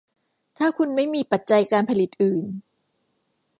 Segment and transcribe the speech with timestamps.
[0.57, 2.45] ถ้าคุณไม่มีปัจจัยการผลิตอื่น